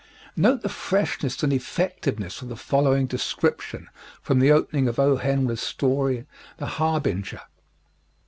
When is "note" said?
0.35-0.63